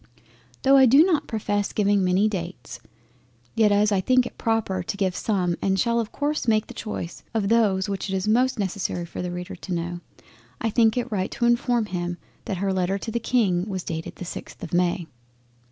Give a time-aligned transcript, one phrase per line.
[0.63, 2.79] Tho' I do not profess giving many dates,
[3.53, 7.21] yet as I think it proper to give some and shall of course make choice
[7.35, 9.99] of those which it is most necessary for the Reader to know,
[10.59, 14.13] I think it right to inform him that her letter to the King was dated
[14.17, 15.05] on the 6th of May.